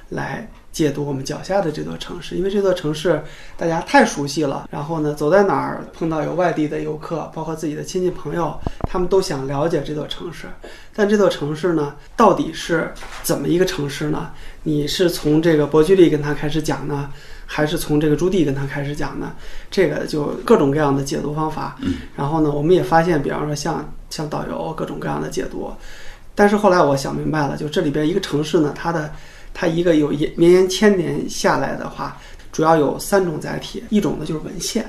[0.08, 0.48] 来。
[0.74, 3.22] 解读我们脚下的这座城市，因为这座城市
[3.56, 4.68] 大家太熟悉了。
[4.72, 8.58] 然后呢，走在哪儿碰到有外地的游客，包括自己的亲戚朋友，
[8.90, 10.48] 他们都想了解这座城市。
[10.92, 14.32] 但这座城市呢，到底是怎么一个城市呢？
[14.64, 17.08] 你是从这个伯居利跟他开始讲呢，
[17.46, 19.32] 还是从这个朱棣跟他开始讲呢？
[19.70, 21.76] 这个就各种各样的解读方法。
[22.16, 25.72] 然后呢，我们也发现，比方说像像导游各种各样的解读。
[26.34, 29.12] 但是后来我想明白了，就这里边一个城市呢，它的。
[29.54, 32.20] 它一个有延绵延千年下来的话，
[32.52, 34.84] 主要有三种载体，一种呢就是文献，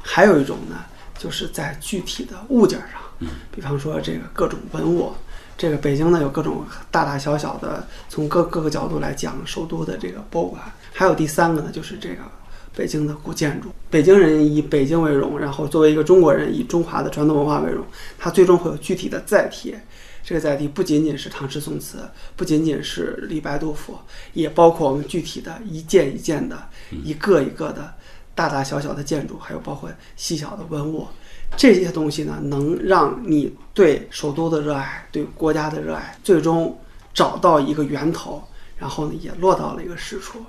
[0.00, 0.76] 还有一种呢
[1.18, 5.12] 就是在具体的物件上，比方说这个各种文物，
[5.56, 10.62] 这个北京呢有各种大大小小的，从各各个角度来讲首都的这个博物馆，
[10.94, 12.22] 还有第三个呢就是这个
[12.76, 17.84] 北京的古建筑，北京人以北京为荣，然后作为一个中国人以中华的传统文化为荣，
[18.18, 19.74] 它最终会有具体的载体。
[20.22, 21.98] 这个载体不仅仅是唐诗宋词，
[22.36, 23.96] 不仅仅是李白杜甫，
[24.34, 27.94] 也包括我们具体的一件一件的、一个一个的
[28.34, 31.06] 大大小小的建筑，还有包括细小的文物。
[31.56, 36.78] 这些东西呢，能让你对首都的热爱、对国家的热爱，最终
[37.14, 38.42] 找到一个源头，
[38.76, 40.40] 然后呢，也落到了一个实处。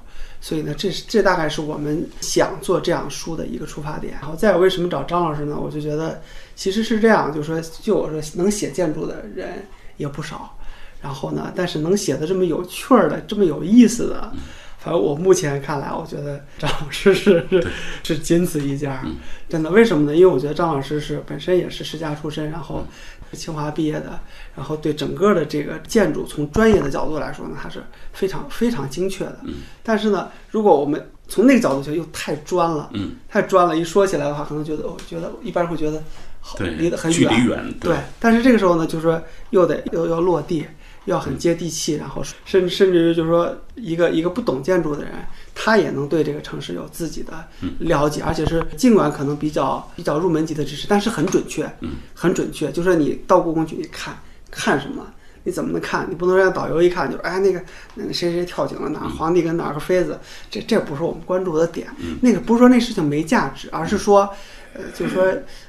[0.42, 4.14] 所以呢，这是这大概是我们想做这样书的一个出发点。
[4.22, 5.58] 然后再有，为什么找张老师呢？
[5.60, 6.22] 我就觉得。
[6.56, 10.58] 其实是这样，就是说，就我说，能写建筑的人也不少。
[11.02, 14.30] 然后呢，但是能写的这么有趣儿的、这么有意思的，
[14.78, 17.66] 反正我目前看来，我觉得张老师是是
[18.04, 19.06] 是仅此一家。
[19.48, 20.14] 真的，为什么呢？
[20.14, 22.86] 因为我觉得张老师是本身也是世家出身，然后
[23.34, 24.20] 清华毕业的，
[24.56, 29.40] 然后对整个的这个建筑从专业的角度来说呢，它是非常非常精确的。
[29.84, 33.78] 但是呢，如果我们从那个角度去，又太专了，嗯太专了。
[33.78, 36.02] 一说起来的话，可能觉得，我觉得一般人会觉得。
[36.80, 37.96] 离得很远，对。
[38.18, 40.66] 但是这个时候呢，就是说又得又要落地，
[41.06, 45.14] 要很接地气，然后甚甚至于就是说，一个一个不懂建筑的人，
[45.62, 47.34] 他也能对这个城市有自己的
[47.80, 51.70] 了解，而且是尽管可能比较比较入门级的知识，但是很准确，
[52.14, 52.72] 很准确。
[52.72, 54.18] 就说你到故宫去，你看
[54.50, 55.06] 看什么，
[55.44, 56.08] 你怎么能看？
[56.10, 57.62] 你不能让导游一看就哎那个
[57.96, 60.18] 那个谁谁跳井了哪皇帝跟哪个妃子，
[60.50, 61.90] 这这不是我们关注的点。
[62.22, 64.30] 那个不是说那事情没价值，而是说。
[64.72, 65.24] 呃，就是说，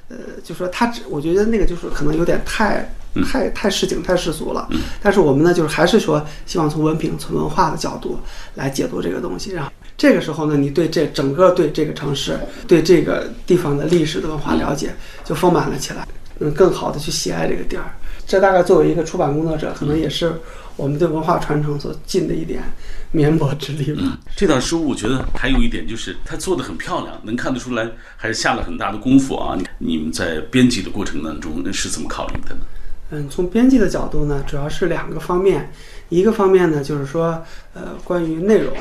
[0.09, 2.87] 呃，就说他只，我觉得那个就是可能有点太
[3.25, 4.69] 太太市井、太世俗了。
[5.01, 8.21] 但是我们呢，就是还是说，希望从文凭、从文化的角度
[8.57, 9.53] 来解读这个东西。
[9.53, 14.95] 然后这个时候呢，你对这整个对这个城市、对这个地方的历史的文化了解
[15.27, 16.09] 就丰满了起来，
[16.39, 17.85] 嗯更好的去喜爱这个地儿。
[18.27, 20.33] 这大概作为一个出版工作者，可能也是
[20.77, 22.63] 我们对文化传承所尽的一点。
[23.11, 24.19] 绵薄之力吧。
[24.35, 27.87] 这套书我觉得还有一点就是，它做的很漂亮，能看得出来
[28.17, 29.55] 还是下了很大的功夫啊。
[29.77, 32.63] 你们在编辑的过程当中是怎么考虑的呢？
[33.11, 35.71] 嗯，从编辑的角度呢，主要是两个方面。
[36.11, 37.43] 一个方面呢，就是说，
[37.73, 38.75] 呃，关于内容，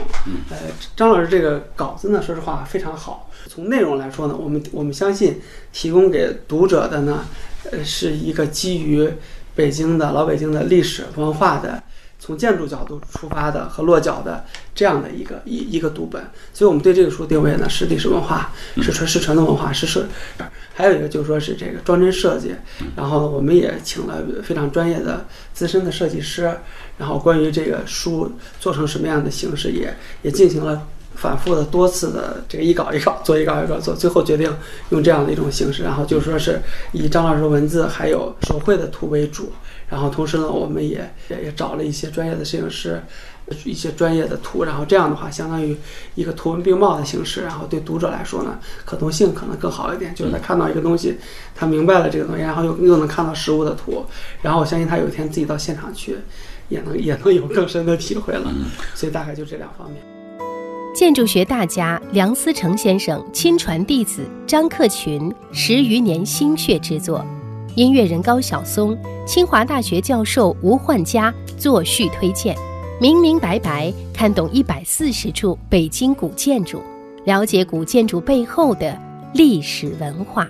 [0.50, 0.58] 呃，
[0.98, 3.32] 张老师这个稿子呢，说实话非常好。
[3.48, 5.40] 从内容来说呢，我们我们相信
[5.72, 7.24] 提供给读者的呢，
[7.72, 9.10] 呃，是一个基于
[9.56, 11.82] 北京的老北京的历史文化的。
[12.22, 14.44] 从建筑角度出发的和落脚的
[14.76, 16.22] 这样的一个一一个读本，
[16.54, 20.06] 所以我们对这个书定位呢是历史文化，是传是传统文化，是是，
[20.74, 22.54] 还有一个就是说是这个装帧设计，
[22.94, 26.60] 然后呢我们也请了非常专业的资深的设计师，
[27.00, 30.86] 然后关于这个书做成什么样的形式也也进行了
[31.16, 34.54] 反复的多次的这个一稿一稿做一稿一稿做，最后决定
[34.90, 39.52] 用这样的一种形式，然后就说是以张老师文字还有手绘的图为主。
[39.90, 43.02] 然后同时呢，我们也也也找了一些专业的摄影师，
[43.66, 45.76] 一些专业的图，然后这样的话，相当于
[46.14, 51.18] 一个图文并茂的形式，然后对读者来说呢，可读性可能更好一点，就是他看到一个东西，
[51.56, 54.06] 他明白了这个东西，然后又又能看到实物的图，
[54.44, 56.20] 然后我相信他有一天自己到现场去，
[56.70, 58.54] 也能 也能有更深的体会了。
[58.96, 60.02] 所以大概就这两方面。
[60.96, 67.24] 建筑学大家梁思成先生亲传弟子张克群十余年心血之作，
[67.76, 72.56] 音乐人高晓松、清华大学教授吴焕佳作序推荐，
[73.00, 76.82] 明明白白看懂一百四十处北京古建筑，
[77.24, 79.00] 了解古建筑背后的
[79.34, 80.50] 历史文化。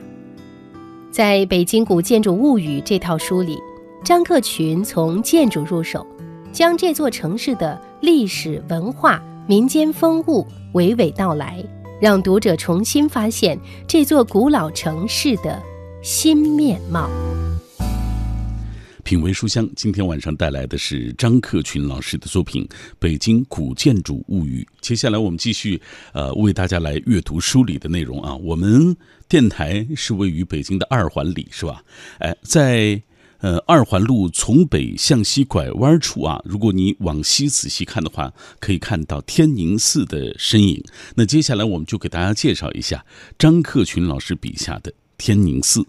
[1.11, 3.57] 在《北京古建筑物语》这套书里，
[4.03, 6.05] 张克群从建筑入手，
[6.51, 9.21] 将这座城市的历史文化。
[9.47, 11.63] 民间风物娓娓道来，
[11.99, 15.59] 让读者重新发现这座古老城市的
[16.03, 17.09] 新面貌。
[19.03, 22.63] 品味书香，今天晚上带来的是张克群老师的作品
[22.99, 24.61] 《北京古建筑物语》。
[24.81, 25.81] 接下来我们继续，
[26.13, 28.35] 呃，为大家来阅读书里的内容啊。
[28.35, 28.95] 我们
[29.27, 31.83] 电台是位于北京的二环里，是吧？
[32.19, 33.01] 哎，在。
[33.41, 40.83] 呃，二环路从北向西拐弯处啊，如果你往西仔细看的话，可以看到天宁寺的身影。
[41.15, 43.05] 那接下来我们就给大家介绍一下
[43.37, 45.85] 张克群老师笔下的天宁寺。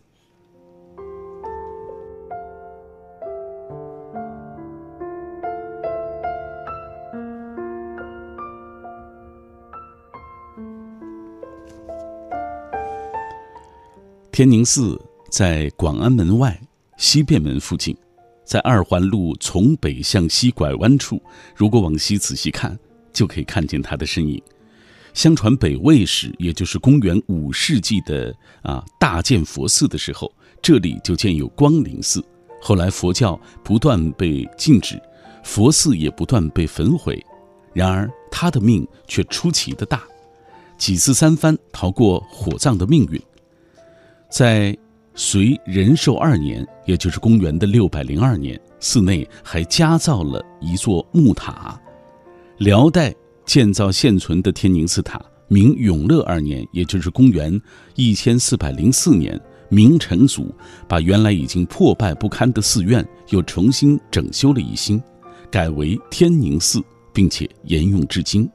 [14.30, 14.98] 天宁寺
[15.30, 16.60] 在广安门外。
[17.00, 17.96] 西便门附近，
[18.44, 21.18] 在二环路从北向西拐弯处，
[21.56, 22.78] 如果往西仔细看，
[23.10, 24.40] 就可以看见它的身影。
[25.14, 30.30] 相传北魏时，也就是公元五世纪的啊大建佛寺的时候，
[30.60, 32.22] 这里就建有光明寺。
[32.60, 35.00] 后来佛教不断被禁止，
[35.42, 37.18] 佛寺也不断被焚毁。
[37.72, 40.02] 然而他的命却出奇的大，
[40.76, 43.18] 几次三番逃过火葬的命运，
[44.30, 44.76] 在。
[45.22, 51.78] 隋仁寿二年，也就是公元的六百零二年，寺内还加造了一座木塔。
[52.56, 53.14] 辽代
[53.44, 57.60] 建造现存的天宁寺塔，明永乐二年，也就是公元
[57.96, 60.54] 一千四百零四年，明成祖
[60.88, 64.98] 把原来已经破败不堪的寺院又重新整修了一新，
[65.50, 68.50] 改为天宁寺，并且沿用至今。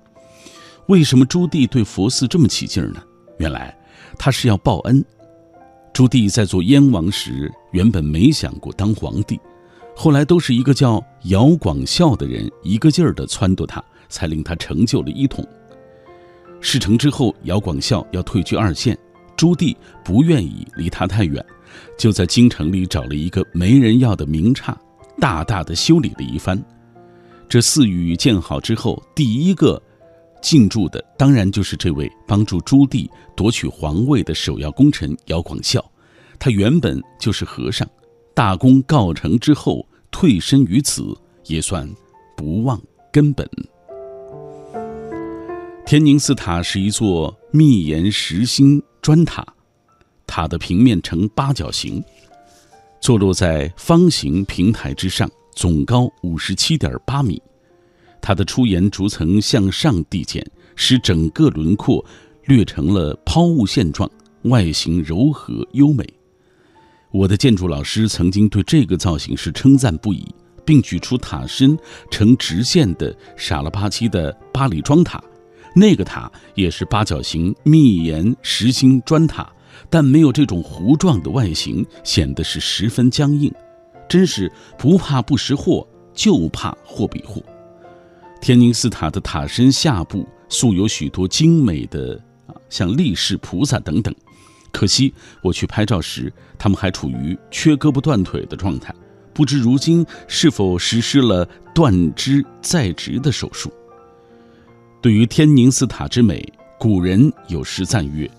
[0.88, 3.04] 为什么朱棣对佛寺这么起劲呢？
[3.38, 3.78] 原来
[4.18, 5.06] 他是要报恩。
[5.96, 9.40] 朱棣在做燕王时，原本没想过当皇帝，
[9.96, 15.48] 后来都是一个叫姚广孝的人一个劲儿的撺掇他，才令他成就了一统。
[16.60, 18.98] 事成之后，姚广孝要退居二线，
[19.38, 19.74] 朱棣
[20.04, 21.42] 不愿意离他太远，
[21.98, 24.78] 就在京城里找了一个没人要的名刹，
[25.22, 26.62] 大大的修理了一番。
[27.48, 29.82] 这寺宇建好之后，第一个。
[30.46, 35.84] 进驻的当然就是这位帮助朱棣夺取皇位的首要功臣姚广孝，
[36.38, 37.88] 他原本就是和尚，
[38.36, 41.04] 大功告成之后退身于此，
[41.48, 41.90] 也算
[42.38, 42.80] 不忘
[43.12, 43.50] 根本。
[45.84, 49.44] 天宁寺塔是一座密檐实心砖塔，
[50.28, 52.04] 塔的平面呈八角形，
[53.02, 57.42] 坐落在方形平台之上，总高五十七点八米。
[58.26, 60.44] 它的出檐逐层向上递减，
[60.76, 62.04] 使整个轮廓
[62.46, 64.10] 略成了抛物线状，
[64.46, 66.04] 外形柔和优美。
[67.12, 70.26] 我的建筑老师曾经对这个造型是称赞不已，
[70.66, 71.78] 并举出塔身
[72.10, 75.24] 呈直线的傻了吧唧的八里庄塔，
[75.76, 79.48] 那个塔也是八角形密檐实心砖塔，
[79.88, 83.54] 但没有这种弧状的外形，显得是十分僵硬。
[84.10, 87.40] 真是不怕不识货，就怕货比货。
[88.46, 92.14] 天宁寺塔的塔身下部素有许多精美的
[92.46, 94.14] 啊，像力士、菩萨等等。
[94.72, 98.94] 可惜我去拍照时，他们还处于缺胳膊断腿的状态，
[99.34, 101.44] 不知如今是否实施了
[101.74, 103.74] 断肢再植的手术。
[105.02, 108.30] 对于天宁寺塔之美，古人有诗赞曰：“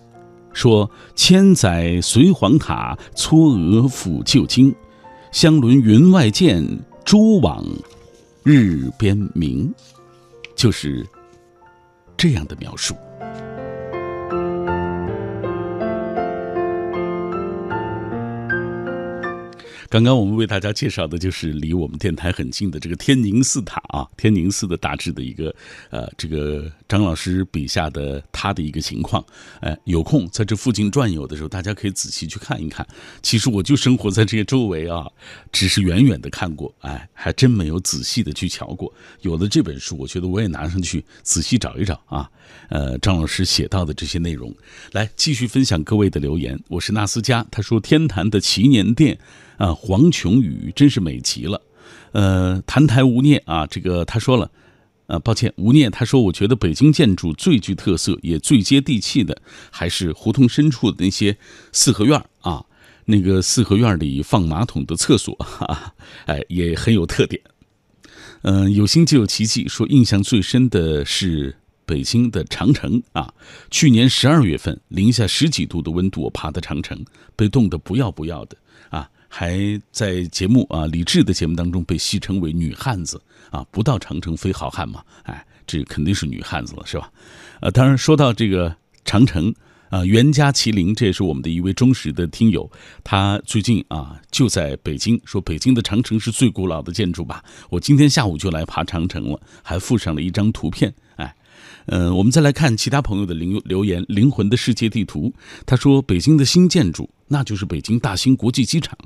[0.54, 4.72] 说千载隋黄塔，嵯峨抚旧经，
[5.32, 6.64] 相轮云外见，
[7.04, 7.66] 蛛网
[8.44, 9.74] 日边明。”
[10.56, 11.06] 就是
[12.16, 12.96] 这样的描述。
[19.88, 25.54] 刚刚我们为大家介绍的就是离我们电台很近的这个天宁寺塔啊，天宁寺的大致的一个
[25.90, 29.24] 呃，这个张老师笔下的他的一个情况。
[29.60, 32.86] 哎，有空在这附近转悠的时候，大家可以仔细去看一看。
[33.22, 35.06] 其实我就生活在这些周围啊，
[35.52, 38.92] 只是远远的看过，哎，还真没有仔细的去瞧过。
[39.22, 42.28] 有了这本书，我觉得我也拿上去仔细找一找啊。
[42.68, 44.52] 呃，张老师写到的这些内容，
[44.92, 46.58] 来继续分享各位的留言。
[46.68, 49.18] 我是纳斯佳，他说天坛的祈年殿。
[49.56, 51.60] 啊，黄琼宇真是美极了，
[52.12, 54.50] 呃，谈台无念啊，这个他说了，
[55.06, 59.40] 呃，抱歉，无念，他说，我觉得北京建筑最具特色也最接地气的，
[59.70, 61.36] 还是胡同深处的那些
[61.72, 62.64] 四合院啊，
[63.04, 65.94] 那个四合院里放马桶的厕所，哈，
[66.26, 67.40] 哎，也很有特点。
[68.42, 73.32] 嗯，有心就有奇迹，说印象最深的是北京的长城啊，
[73.70, 77.04] 去年十二月份零下十几度的温度，我爬的长城，
[77.34, 78.56] 被冻得不要不要的
[78.90, 79.08] 啊。
[79.38, 83.20] 还在节目啊，李志的节目当中被戏称为女汉子
[83.50, 87.12] 啊，不到长城非好汉嘛，哎，这肯定是女汉子了，是吧？
[87.60, 88.74] 呃，当然说到这个
[89.04, 89.54] 长城
[89.90, 92.70] 啊，袁家麒麟，这也是我们的一位忠实的听友，
[93.04, 97.44] 他最近啊就在北京，说北京的长城是最古老的建筑吧？
[97.68, 101.36] 我今天下午就来爬长城了，还附上了一张图片，哎。
[101.88, 105.28] 嗯，我们再来看其他朋友的留留言，《灵魂的世界地图》
[105.64, 108.96] 他说，北京的新建筑那就是北京大兴国际机场，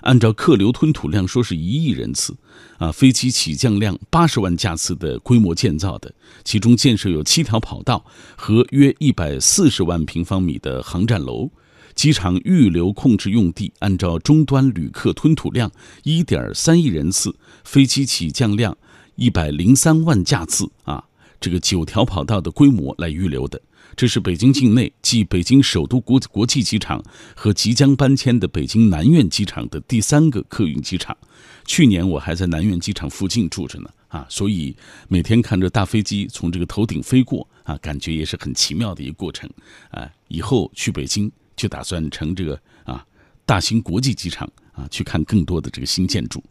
[0.00, 2.34] 按照客流吞吐量说是一亿人次，
[2.78, 8.04] 啊，飞机起降量八十万架次的规模建造的，其中建设有七条跑道
[8.34, 11.50] 和约一百四十万平方米的航站楼，
[11.94, 15.70] 机场预留控制用地按照终端旅客吞吐量
[16.02, 18.76] 一点三亿人次，飞机起降量
[19.16, 21.04] 一百零三万架次啊。
[21.38, 23.60] 这个九条跑道的规模来预留的，
[23.96, 27.02] 这是北京境内继北京首都国国际机场
[27.34, 31.16] 和即将搬迁的北京南苑机场的第三个客运机场。
[31.64, 34.76] 去年我还在南苑机场附近住着呢，啊，所以
[35.08, 39.48] 每天看着大飞机从这个头顶飞过，啊，感觉也是很奇妙的一个过程。
[39.90, 43.02] 啊，以后去北京就打算乘这个啊
[43.46, 46.44] 大兴国际机场啊去看更多的这个新建筑，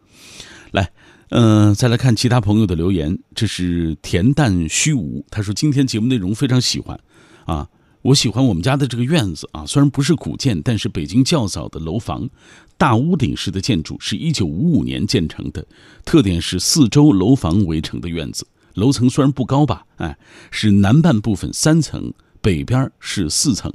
[0.71, 0.91] 来。
[1.29, 3.17] 嗯，再来看其他朋友的留言。
[3.33, 6.97] 这是恬淡虚无，他说今天节目内容非常喜欢，
[7.45, 7.67] 啊，
[8.01, 12.29] 我喜欢我们家的这个院子啊，虽然不是古建，但是北京较早的楼房，
[12.77, 15.65] 大屋顶式的建筑，是一九五五年建成的，
[16.03, 20.17] 特点是四周楼房围成的院子，楼层虽然不高吧，哎，
[20.51, 23.71] 是南半部分三层，北边是四层，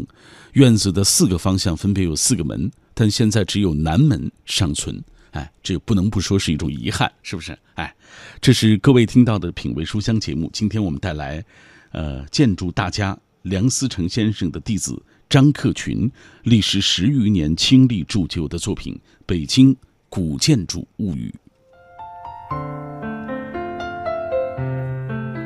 [0.52, 5.02] 院子的四个方向分别有四个门，但现在只有南门尚存。
[5.32, 7.56] 哎，这不能不说是一种遗憾，是不是？
[7.74, 7.94] 哎，
[8.40, 10.50] 这是各位听到的品味书香节目。
[10.52, 11.44] 今天我们带来，
[11.92, 16.10] 呃，建筑大家梁思成先生的弟子张克群，
[16.42, 19.74] 历时十余年倾力铸就的作品《北京
[20.08, 21.34] 古建筑物语》。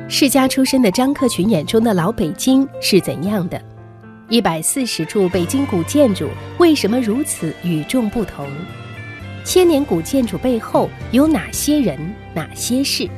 [0.09, 3.63] 世家出身的张克群眼中的老北京是怎样的？
[4.29, 6.29] 一百四十处北京古建筑
[6.59, 8.49] 为什么如此与众不同？
[9.45, 11.99] 千年古建筑背后有哪些人、
[12.35, 13.09] 哪些事？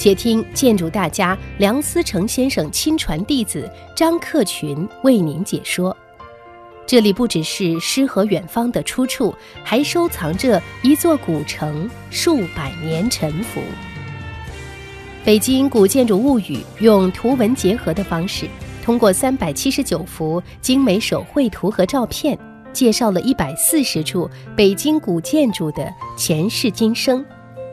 [0.00, 5.94] 且听建筑大家梁思成先生亲传弟子张克群为您解说。
[6.86, 13.60] 这里不只是诗和远方的出处，还收藏着一座古城数百年沉浮。
[15.22, 18.46] 北京古建筑物语用图文结合的方式，
[18.82, 22.38] 通过三百七十九幅精美手绘图和照片。
[22.72, 27.22] 介绍了一百四十处北京古建筑的前世今生，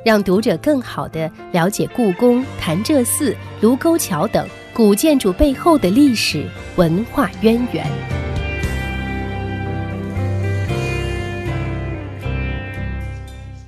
[0.07, 6.47] 让读者更好地了解故宫、潭柘寺、卢沟桥等古建筑背后的历史
[6.77, 8.26] 文化渊源。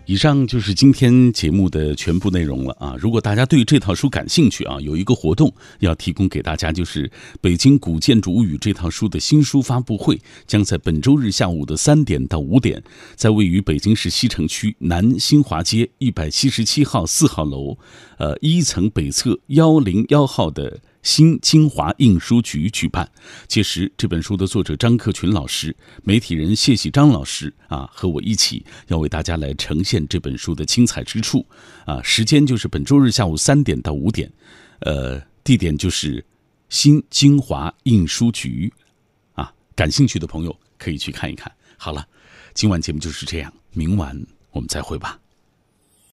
[0.09, 2.95] 以上就是今天节目的全部内容了啊！
[2.97, 7.07] 如果大家对这套书感兴趣啊，有一个活动要提供给大家，就是
[7.39, 12.81] 《北京古建筑物语》这套书的新书发布会，将在本周日下午的三点到五点，
[13.15, 17.77] 在位于北京市西城区南新华街一百七十七号四号楼，
[18.17, 20.79] 呃一层北侧幺零幺号的。
[21.01, 23.09] 新京华印书局举办，
[23.47, 31.45] 届时这本书的作者张克群老师、媒体人谢喜章老师啊，和我一起要为大家来呈现这本书的精彩之处
[31.85, 32.01] 啊。
[32.03, 34.31] 时间就是本周日下午三点到五点，
[34.79, 36.23] 呃，地点就是
[36.67, 38.71] 新京华印书局
[39.33, 39.53] 啊。
[39.75, 41.49] 感兴趣的朋友可以去看一看。
[41.77, 42.05] 好了，
[42.53, 44.21] 今晚节目就是这样，明晚
[44.51, 45.17] 我们再会吧。